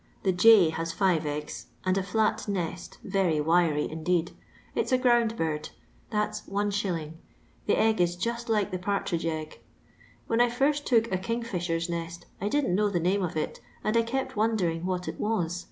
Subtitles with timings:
[0.23, 4.31] The jay has five eggs, and a fiat nest, very wiry, indeed;
[4.73, 5.69] it's a ground bird;
[6.09, 7.13] that's If.—
[7.67, 9.59] the egg is just like a partridge egg.
[10.25, 13.95] When I first took a kingfisher's nest, I didn't know the name of it, and
[13.95, 15.59] I kept wondering what it was.